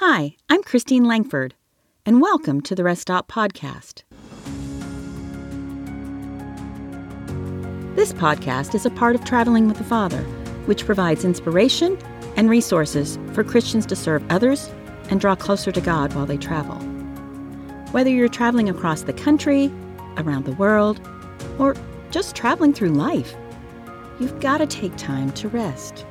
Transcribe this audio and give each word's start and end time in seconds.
Hi, 0.00 0.36
I'm 0.50 0.62
Christine 0.62 1.06
Langford, 1.06 1.54
and 2.04 2.20
welcome 2.20 2.60
to 2.60 2.74
the 2.74 2.84
Rest 2.84 3.00
Stop 3.00 3.28
Podcast. 3.32 4.02
This 7.96 8.12
podcast 8.12 8.74
is 8.74 8.84
a 8.84 8.90
part 8.90 9.14
of 9.14 9.24
Traveling 9.24 9.68
with 9.68 9.78
the 9.78 9.84
Father, 9.84 10.20
which 10.66 10.84
provides 10.84 11.24
inspiration 11.24 11.96
and 12.36 12.50
resources 12.50 13.18
for 13.32 13.42
Christians 13.42 13.86
to 13.86 13.96
serve 13.96 14.22
others 14.30 14.70
and 15.08 15.18
draw 15.18 15.34
closer 15.34 15.72
to 15.72 15.80
God 15.80 16.12
while 16.12 16.26
they 16.26 16.36
travel. 16.36 16.76
Whether 17.92 18.10
you're 18.10 18.28
traveling 18.28 18.68
across 18.68 19.00
the 19.00 19.14
country, 19.14 19.72
around 20.18 20.44
the 20.44 20.52
world, 20.52 21.00
or 21.58 21.74
just 22.10 22.36
traveling 22.36 22.74
through 22.74 22.90
life, 22.90 23.34
you've 24.20 24.40
got 24.40 24.58
to 24.58 24.66
take 24.66 24.94
time 24.98 25.32
to 25.32 25.48
rest. 25.48 26.04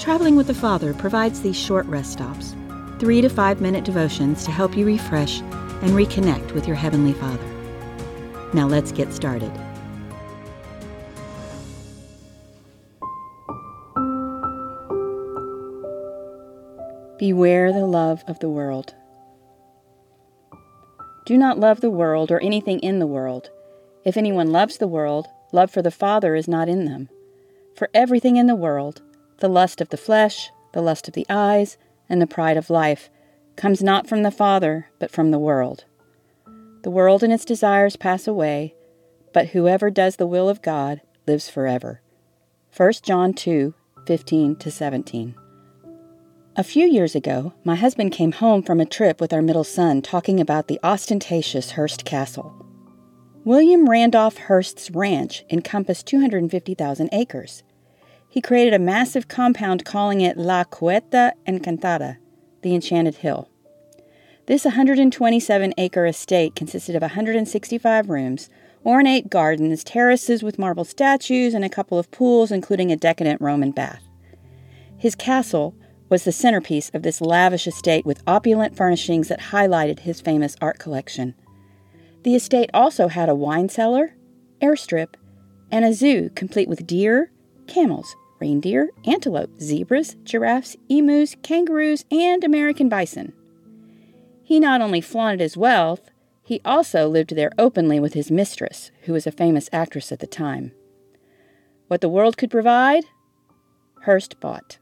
Traveling 0.00 0.34
with 0.34 0.48
the 0.48 0.52
Father 0.52 0.92
provides 0.94 1.42
these 1.42 1.56
short 1.56 1.86
rest 1.86 2.10
stops, 2.14 2.56
three 2.98 3.20
to 3.20 3.28
five 3.28 3.60
minute 3.60 3.84
devotions 3.84 4.44
to 4.44 4.50
help 4.50 4.76
you 4.76 4.86
refresh 4.86 5.40
and 5.40 5.90
reconnect 5.90 6.52
with 6.52 6.66
your 6.66 6.76
Heavenly 6.76 7.12
Father. 7.12 7.44
Now 8.52 8.66
let's 8.68 8.92
get 8.92 9.12
started. 9.12 9.52
Beware 17.18 17.72
the 17.72 17.86
love 17.86 18.22
of 18.26 18.38
the 18.40 18.50
world. 18.50 18.94
Do 21.24 21.38
not 21.38 21.58
love 21.58 21.80
the 21.80 21.90
world 21.90 22.30
or 22.30 22.40
anything 22.40 22.80
in 22.80 22.98
the 22.98 23.06
world. 23.06 23.50
If 24.04 24.16
anyone 24.16 24.52
loves 24.52 24.76
the 24.76 24.88
world, 24.88 25.26
love 25.52 25.70
for 25.70 25.80
the 25.80 25.90
Father 25.90 26.34
is 26.34 26.46
not 26.46 26.68
in 26.68 26.84
them. 26.84 27.08
For 27.76 27.88
everything 27.94 28.36
in 28.36 28.46
the 28.46 28.54
world, 28.54 29.00
the 29.38 29.48
lust 29.48 29.80
of 29.80 29.88
the 29.88 29.96
flesh, 29.96 30.50
the 30.72 30.82
lust 30.82 31.08
of 31.08 31.14
the 31.14 31.26
eyes, 31.30 31.78
and 32.08 32.20
the 32.20 32.26
pride 32.26 32.56
of 32.56 32.70
life, 32.70 33.10
comes 33.56 33.82
not 33.82 34.06
from 34.06 34.22
the 34.22 34.30
Father, 34.30 34.88
but 34.98 35.10
from 35.10 35.30
the 35.30 35.38
world. 35.38 35.84
The 36.82 36.90
world 36.90 37.22
and 37.22 37.32
its 37.32 37.44
desires 37.44 37.96
pass 37.96 38.26
away, 38.26 38.74
but 39.32 39.48
whoever 39.48 39.90
does 39.90 40.16
the 40.16 40.26
will 40.26 40.48
of 40.48 40.62
God 40.62 41.00
lives 41.26 41.48
forever. 41.48 42.00
1 42.76 42.92
John 43.02 43.32
2 43.32 43.74
15 44.06 44.60
17. 44.60 45.34
A 46.56 46.62
few 46.62 46.86
years 46.86 47.14
ago, 47.14 47.52
my 47.64 47.74
husband 47.74 48.12
came 48.12 48.32
home 48.32 48.62
from 48.62 48.80
a 48.80 48.86
trip 48.86 49.20
with 49.20 49.32
our 49.32 49.42
middle 49.42 49.64
son 49.64 50.02
talking 50.02 50.38
about 50.38 50.68
the 50.68 50.78
ostentatious 50.84 51.72
Hearst 51.72 52.04
Castle. 52.04 52.54
William 53.44 53.90
Randolph 53.90 54.38
Hearst's 54.38 54.90
ranch 54.90 55.44
encompassed 55.50 56.06
250,000 56.06 57.08
acres. 57.12 57.62
He 58.34 58.40
created 58.40 58.74
a 58.74 58.80
massive 58.80 59.28
compound 59.28 59.84
calling 59.84 60.20
it 60.20 60.36
La 60.36 60.64
Cuesta 60.64 61.34
Encantada, 61.46 62.16
the 62.62 62.74
Enchanted 62.74 63.18
Hill. 63.18 63.48
This 64.46 64.64
127 64.64 65.72
acre 65.78 66.04
estate 66.04 66.56
consisted 66.56 66.96
of 66.96 67.02
165 67.02 68.10
rooms, 68.10 68.50
ornate 68.84 69.30
gardens, 69.30 69.84
terraces 69.84 70.42
with 70.42 70.58
marble 70.58 70.84
statues, 70.84 71.54
and 71.54 71.64
a 71.64 71.68
couple 71.68 71.96
of 71.96 72.10
pools, 72.10 72.50
including 72.50 72.90
a 72.90 72.96
decadent 72.96 73.40
Roman 73.40 73.70
bath. 73.70 74.02
His 74.98 75.14
castle 75.14 75.76
was 76.08 76.24
the 76.24 76.32
centerpiece 76.32 76.90
of 76.92 77.04
this 77.04 77.20
lavish 77.20 77.68
estate 77.68 78.04
with 78.04 78.20
opulent 78.26 78.76
furnishings 78.76 79.28
that 79.28 79.52
highlighted 79.52 80.00
his 80.00 80.20
famous 80.20 80.56
art 80.60 80.80
collection. 80.80 81.36
The 82.24 82.34
estate 82.34 82.70
also 82.74 83.06
had 83.06 83.28
a 83.28 83.34
wine 83.36 83.68
cellar, 83.68 84.16
airstrip, 84.60 85.14
and 85.70 85.84
a 85.84 85.92
zoo 85.92 86.30
complete 86.30 86.68
with 86.68 86.84
deer, 86.84 87.30
camels, 87.68 88.16
reindeer, 88.44 88.90
antelope, 89.06 89.58
zebras, 89.58 90.16
giraffes, 90.22 90.76
emus, 90.90 91.34
kangaroos, 91.42 92.04
and 92.10 92.44
American 92.44 92.90
bison. 92.90 93.32
He 94.42 94.60
not 94.60 94.82
only 94.82 95.00
flaunted 95.00 95.40
his 95.40 95.56
wealth, 95.56 96.10
he 96.42 96.60
also 96.62 97.08
lived 97.08 97.34
there 97.34 97.52
openly 97.56 97.98
with 97.98 98.12
his 98.12 98.30
mistress, 98.30 98.90
who 99.04 99.14
was 99.14 99.26
a 99.26 99.32
famous 99.32 99.70
actress 99.72 100.12
at 100.12 100.18
the 100.18 100.26
time. 100.26 100.72
What 101.88 102.02
the 102.02 102.08
world 102.10 102.36
could 102.36 102.50
provide, 102.50 103.04
Hearst 104.02 104.38
bought. 104.40 104.76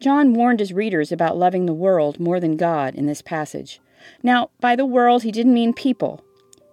John 0.00 0.34
warned 0.34 0.58
his 0.58 0.72
readers 0.72 1.12
about 1.12 1.38
loving 1.38 1.66
the 1.66 1.72
world 1.72 2.18
more 2.18 2.40
than 2.40 2.56
God 2.56 2.96
in 2.96 3.06
this 3.06 3.22
passage. 3.22 3.80
Now, 4.24 4.50
by 4.60 4.74
the 4.74 4.86
world, 4.86 5.22
he 5.22 5.30
didn't 5.30 5.54
mean 5.54 5.72
people. 5.72 6.24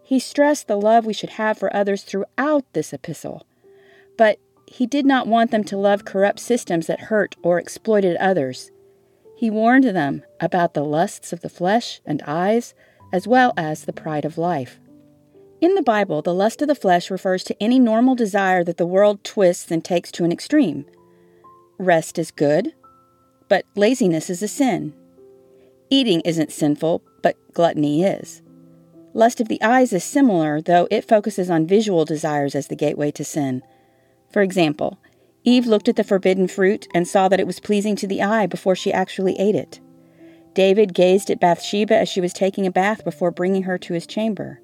He 0.03 0.18
stressed 0.18 0.68
the 0.68 0.78
love 0.78 1.06
we 1.06 1.14
should 1.14 1.31
have 1.31 1.59
for 1.59 1.75
others 1.75 2.02
throughout 2.02 2.66
this 2.74 2.94
epistle. 2.94 3.46
But 4.18 4.40
he 4.67 4.85
did 4.85 5.05
not 5.05 5.28
want 5.28 5.50
them 5.50 5.63
to 5.63 5.78
love 5.78 6.05
corrupt 6.05 6.39
systems 6.39 6.88
that 6.88 7.00
hurt 7.00 7.35
or 7.41 7.57
exploited 7.57 8.17
others. 8.17 8.69
He 9.38 9.50
warned 9.50 9.85
them 9.85 10.23
about 10.41 10.73
the 10.73 10.83
lusts 10.83 11.31
of 11.31 11.41
the 11.41 11.50
flesh 11.50 12.01
and 12.05 12.22
eyes, 12.28 12.73
as 13.13 13.28
well 13.28 13.53
as 13.55 13.85
the 13.85 13.94
pride 13.94 14.25
of 14.25 14.38
life. 14.38 14.79
In 15.61 15.73
the 15.75 15.81
Bible, 15.81 16.22
the 16.22 16.33
lust 16.33 16.61
of 16.61 16.67
the 16.67 16.75
flesh 16.75 17.09
refers 17.09 17.44
to 17.45 17.63
any 17.63 17.79
normal 17.79 18.13
desire 18.13 18.63
that 18.63 18.78
the 18.78 18.85
world 18.85 19.23
twists 19.23 19.72
and 19.72 19.83
takes 19.83 20.11
to 20.11 20.25
an 20.25 20.31
extreme. 20.31 20.85
Rest 21.79 22.19
is 22.19 22.29
good, 22.29 22.73
but 23.47 23.66
laziness 23.75 24.29
is 24.29 24.44
a 24.44 24.47
sin. 24.47 24.94
Eating 25.89 26.22
isn't 26.22 26.51
sinful, 26.51 27.01
but 27.23 27.38
gluttony 27.53 28.03
is. 28.03 28.41
Lust 29.13 29.39
of 29.39 29.47
the 29.47 29.61
eyes 29.61 29.94
is 29.94 30.03
similar, 30.03 30.61
though 30.61 30.88
it 30.91 31.07
focuses 31.07 31.49
on 31.49 31.66
visual 31.66 32.05
desires 32.05 32.53
as 32.53 32.67
the 32.67 32.75
gateway 32.75 33.09
to 33.11 33.23
sin. 33.23 33.63
For 34.32 34.42
example, 34.42 35.00
Eve 35.44 35.66
looked 35.66 35.88
at 35.88 35.96
the 35.96 36.04
forbidden 36.04 36.48
fruit 36.48 36.88
and 36.94 37.08
saw 37.08 37.28
that 37.30 37.40
it 37.40 37.48
was 37.48 37.60
pleasing 37.60 37.96
to 37.96 38.08
the 38.08 38.22
eye 38.22 38.48
before 38.48 38.76
she 38.76 38.92
actually 38.92 39.40
ate 39.40 39.56
it. 39.56 39.80
David 40.54 40.94
gazed 40.94 41.30
at 41.30 41.40
Bathsheba 41.40 41.96
as 41.96 42.10
she 42.10 42.20
was 42.20 42.34
taking 42.34 42.66
a 42.66 42.72
bath 42.72 43.04
before 43.04 43.32
bringing 43.32 43.64
her 43.64 43.78
to 43.78 43.94
his 43.94 44.08
chamber. 44.08 44.60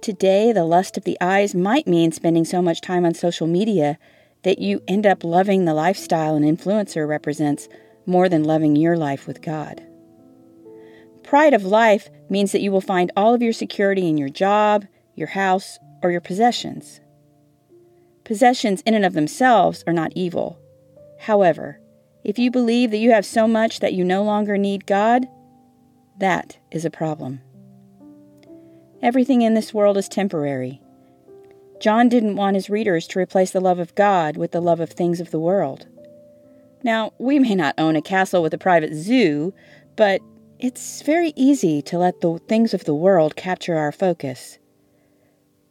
Today, 0.00 0.52
the 0.52 0.64
lust 0.64 0.96
of 0.96 1.04
the 1.04 1.16
eyes 1.20 1.54
might 1.54 1.86
mean 1.86 2.12
spending 2.12 2.44
so 2.44 2.60
much 2.60 2.80
time 2.80 3.04
on 3.04 3.14
social 3.14 3.46
media 3.46 3.98
that 4.42 4.58
you 4.58 4.82
end 4.88 5.06
up 5.06 5.24
loving 5.24 5.64
the 5.64 5.74
lifestyle 5.74 6.34
an 6.34 6.42
influencer 6.42 7.08
represents 7.08 7.68
more 8.06 8.28
than 8.28 8.44
loving 8.44 8.76
your 8.76 8.96
life 8.96 9.26
with 9.26 9.40
God. 9.40 9.82
Pride 11.22 11.54
of 11.54 11.64
life 11.64 12.10
means 12.28 12.52
that 12.52 12.60
you 12.60 12.70
will 12.70 12.80
find 12.80 13.10
all 13.16 13.34
of 13.34 13.42
your 13.42 13.52
security 13.52 14.08
in 14.08 14.18
your 14.18 14.28
job, 14.28 14.86
your 15.14 15.28
house, 15.28 15.78
or 16.02 16.10
your 16.10 16.20
possessions. 16.20 17.00
Possessions 18.24 18.82
in 18.86 18.94
and 18.94 19.04
of 19.04 19.12
themselves 19.12 19.84
are 19.86 19.92
not 19.92 20.12
evil. 20.14 20.58
However, 21.20 21.80
if 22.22 22.38
you 22.38 22.50
believe 22.50 22.90
that 22.90 22.98
you 22.98 23.12
have 23.12 23.26
so 23.26 23.46
much 23.46 23.80
that 23.80 23.92
you 23.92 24.04
no 24.04 24.22
longer 24.22 24.56
need 24.56 24.86
God, 24.86 25.26
that 26.18 26.58
is 26.70 26.84
a 26.84 26.90
problem. 26.90 27.40
Everything 29.02 29.42
in 29.42 29.54
this 29.54 29.74
world 29.74 29.98
is 29.98 30.08
temporary, 30.08 30.80
John 31.80 32.08
didn't 32.08 32.36
want 32.36 32.54
his 32.54 32.70
readers 32.70 33.06
to 33.08 33.18
replace 33.18 33.50
the 33.50 33.60
love 33.60 33.78
of 33.78 33.94
God 33.94 34.38
with 34.38 34.52
the 34.52 34.62
love 34.62 34.80
of 34.80 34.90
things 34.90 35.20
of 35.20 35.30
the 35.30 35.38
world. 35.38 35.86
Now, 36.82 37.12
we 37.18 37.38
may 37.38 37.54
not 37.54 37.74
own 37.76 37.96
a 37.96 38.02
castle 38.02 38.42
with 38.42 38.54
a 38.54 38.58
private 38.58 38.94
zoo, 38.94 39.52
but 39.96 40.20
it's 40.58 41.02
very 41.02 41.32
easy 41.36 41.82
to 41.82 41.98
let 41.98 42.20
the 42.20 42.38
things 42.48 42.72
of 42.72 42.84
the 42.84 42.94
world 42.94 43.36
capture 43.36 43.76
our 43.76 43.92
focus. 43.92 44.58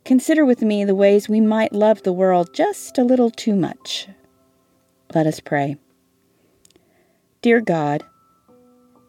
Consider 0.06 0.44
with 0.44 0.62
me 0.62 0.84
the 0.84 0.96
ways 0.96 1.30
we 1.30 1.40
might 1.40 1.72
love 1.72 2.04
the 2.04 2.12
world 2.12 2.54
just 2.54 2.98
a 2.98 3.04
little 3.04 3.30
too 3.30 3.56
much. 3.56 4.08
Let 5.14 5.28
us 5.28 5.40
pray. 5.40 5.78
Dear 7.42 7.62
God, 7.62 8.04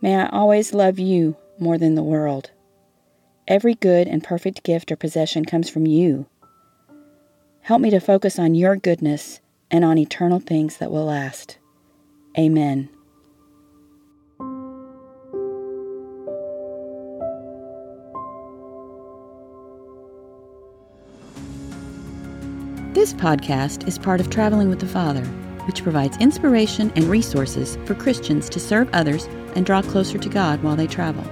may 0.01 0.17
I 0.17 0.29
always 0.29 0.73
love 0.73 0.99
you 0.99 1.37
more 1.59 1.79
than 1.79 1.95
the 1.95 2.03
world. 2.03 2.51
Every 3.49 3.75
good 3.75 4.07
and 4.07 4.23
perfect 4.23 4.63
gift 4.63 4.93
or 4.93 4.97
possession 4.97 5.45
comes 5.45 5.69
from 5.69 5.87
you. 5.87 6.27
Help 7.63 7.81
me 7.81 7.91
to 7.91 8.01
focus 8.01 8.39
on 8.39 8.55
your 8.55 8.77
goodness 8.77 9.41
and 9.71 9.85
on 9.85 9.99
eternal 9.99 10.39
things 10.39 10.77
that 10.77 10.91
will 10.91 11.07
last. 11.07 11.59
Amen. 12.39 12.89
This 22.95 23.13
podcast 23.13 23.89
is 23.89 23.99
part 23.99 24.21
of 24.21 24.31
Traveling 24.31 24.69
with 24.69 24.79
the 24.79 24.87
Father, 24.87 25.25
which 25.67 25.83
provides 25.83 26.17
inspiration 26.19 26.93
and 26.95 27.07
resources 27.07 27.77
for 27.87 27.97
Christians 27.97 28.49
to 28.51 28.61
serve 28.61 28.89
others 28.93 29.25
and 29.57 29.67
draw 29.67 29.83
closer 29.83 30.17
to 30.17 30.29
God 30.29 30.63
while 30.63 30.77
they 30.77 30.87
travel. 30.87 31.25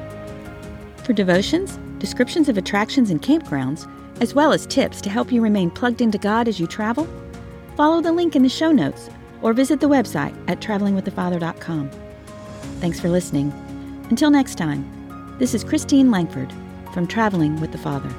For 1.04 1.12
devotions, 1.12 1.78
descriptions 2.00 2.48
of 2.48 2.58
attractions 2.58 3.10
and 3.10 3.22
campgrounds, 3.22 3.88
as 4.20 4.34
well 4.34 4.52
as 4.52 4.66
tips 4.66 5.00
to 5.02 5.08
help 5.08 5.30
you 5.30 5.40
remain 5.40 5.70
plugged 5.70 6.00
into 6.00 6.18
God 6.18 6.48
as 6.48 6.58
you 6.58 6.66
travel, 6.66 7.08
follow 7.76 8.00
the 8.00 8.10
link 8.10 8.34
in 8.34 8.42
the 8.42 8.48
show 8.48 8.72
notes 8.72 9.08
or 9.40 9.52
visit 9.52 9.78
the 9.78 9.88
website 9.88 10.34
at 10.48 10.58
travelingwiththefather.com. 10.58 11.90
Thanks 12.80 12.98
for 12.98 13.08
listening. 13.08 13.52
Until 14.10 14.32
next 14.32 14.56
time, 14.56 15.36
this 15.38 15.54
is 15.54 15.62
Christine 15.62 16.10
Langford 16.10 16.52
from 16.92 17.06
Traveling 17.06 17.60
with 17.60 17.70
the 17.70 17.78
Father. 17.78 18.12